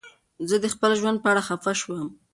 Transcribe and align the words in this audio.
زه 0.49 0.55
د 0.63 0.65
خپل 0.73 0.91
ژوند 0.99 1.17
په 1.21 1.27
اړه 1.31 1.41
خفه 1.47 1.73
شوم. 1.81 2.07